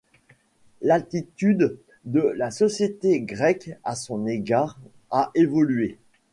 [0.81, 4.79] L'attitude de la société grecque à son égard
[5.11, 5.99] a évolué.